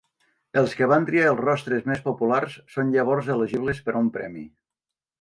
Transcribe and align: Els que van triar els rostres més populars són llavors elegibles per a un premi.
Els 0.61 0.71
que 0.79 0.87
van 0.91 1.05
triar 1.09 1.27
els 1.33 1.43
rostres 1.45 1.87
més 1.93 2.03
populars 2.07 2.57
són 2.77 2.97
llavors 2.99 3.33
elegibles 3.37 3.87
per 3.89 3.99
a 3.99 4.03
un 4.05 4.13
premi. 4.21 4.49